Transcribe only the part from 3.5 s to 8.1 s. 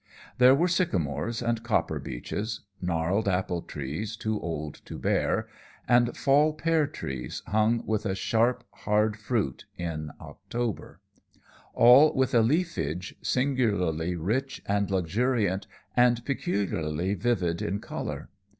trees, too old to bear; and fall pear trees, hung with